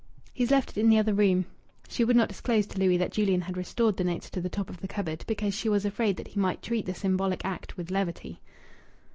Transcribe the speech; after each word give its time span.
"He's 0.33 0.49
left 0.49 0.71
it 0.71 0.79
in 0.79 0.89
the 0.89 0.97
other 0.97 1.13
room." 1.13 1.45
She 1.87 2.03
would 2.03 2.15
not 2.15 2.29
disclose 2.29 2.65
to 2.65 2.79
Louis 2.79 2.97
that 2.97 3.11
Julian 3.11 3.41
had 3.41 3.55
restored 3.55 3.97
the 3.97 4.03
notes 4.03 4.31
to 4.31 4.41
the 4.41 4.49
top 4.49 4.67
of 4.67 4.81
the 4.81 4.87
cupboard, 4.87 5.23
because 5.27 5.53
she 5.53 5.69
was 5.69 5.85
afraid 5.85 6.17
that 6.17 6.29
he 6.29 6.39
might 6.39 6.63
treat 6.63 6.87
the 6.87 6.95
symbolic 6.95 7.45
act 7.45 7.77
with 7.77 7.91
levity. 7.91 8.39